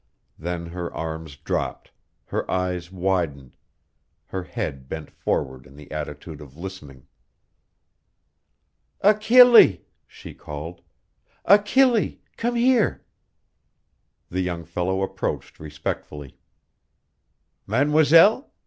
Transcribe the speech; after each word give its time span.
Then 0.39 0.65
her 0.65 0.91
arms 0.91 1.35
dropped, 1.35 1.91
her 2.25 2.49
eyes 2.49 2.91
widened, 2.91 3.55
her 4.25 4.41
head 4.41 4.89
bent 4.89 5.11
forward 5.11 5.67
in 5.67 5.75
the 5.75 5.91
attitude 5.91 6.41
of 6.41 6.57
listening. 6.57 7.05
"Achille!" 9.01 9.85
she 10.07 10.33
called, 10.33 10.81
"Achille! 11.45 12.19
Come 12.35 12.55
here!" 12.55 13.05
The 14.31 14.41
young 14.41 14.65
fellow 14.65 15.03
approached 15.03 15.59
respectfully. 15.59 16.35
"Mademoiselle?" 17.67 18.51